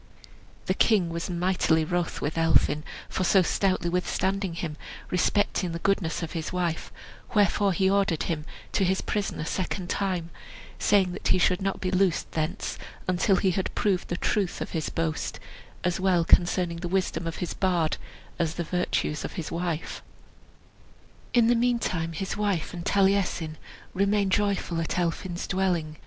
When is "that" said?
11.11-11.27